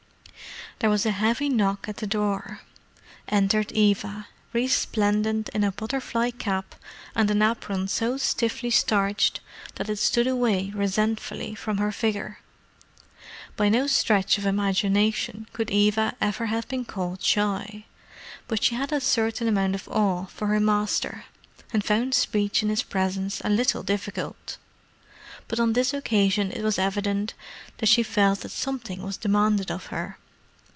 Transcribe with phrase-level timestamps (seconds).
[0.79, 2.61] There was a heavy knock at the door.
[3.27, 6.73] Entered Eva, resplendent in a butterfly cap
[7.13, 9.41] and an apron so stiffly starched
[9.75, 12.39] that it stood away resentfully from her figure.
[13.55, 17.85] By no stretch of imagination could Eva ever have been called shy;
[18.47, 21.25] but she had a certain amount of awe for her master,
[21.71, 24.57] and found speech in his presence a little difficult.
[25.47, 27.35] But on this occasion it was evident
[27.77, 30.17] that she felt that something was demanded of her.